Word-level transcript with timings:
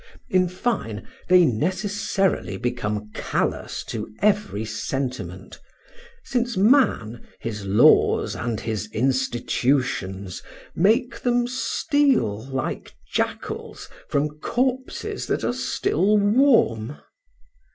In 0.31 0.49
fine, 0.49 1.07
they 1.27 1.45
necessarily 1.45 2.57
become 2.57 3.11
callous 3.13 3.83
to 3.83 4.11
every 4.19 4.65
sentiment, 4.65 5.59
since 6.23 6.57
man, 6.57 7.27
his 7.39 7.67
laws 7.67 8.35
and 8.35 8.59
his 8.59 8.89
institutions, 8.93 10.41
make 10.75 11.19
them 11.19 11.45
steal, 11.47 12.47
like 12.49 12.95
jackals, 13.13 13.89
from 14.07 14.39
corpses 14.39 15.27
that 15.27 15.43
are 15.43 15.53
still 15.53 16.17
warm. 16.17 16.97